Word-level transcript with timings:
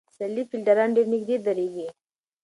سلیپ 0.17 0.47
فېلډران 0.51 0.89
ډېر 0.95 1.05
نږدې 1.13 1.35
درېږي. 1.45 1.87